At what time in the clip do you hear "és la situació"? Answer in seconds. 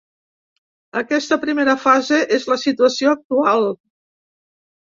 2.39-3.15